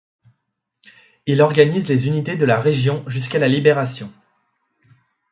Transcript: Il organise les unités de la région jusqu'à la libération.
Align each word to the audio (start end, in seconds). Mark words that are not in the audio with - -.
Il 1.27 1.43
organise 1.43 1.87
les 1.87 2.07
unités 2.07 2.35
de 2.35 2.45
la 2.45 2.59
région 2.59 3.03
jusqu'à 3.07 3.37
la 3.37 3.47
libération. 3.47 4.11